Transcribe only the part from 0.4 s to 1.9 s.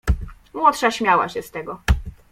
"Młodsza śmiała się z tego."